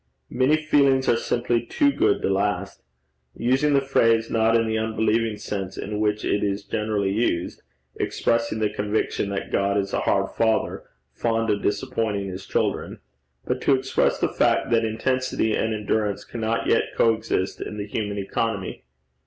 [0.31, 2.81] Many feelings are simply too good to last
[3.35, 7.61] using the phrase not in the unbelieving sense in which it is generally used,
[7.97, 12.99] expressing the conviction that God is a hard father, fond of disappointing his children,
[13.45, 18.17] but to express the fact that intensity and endurance cannot yet coexist in the human
[18.17, 18.83] economy.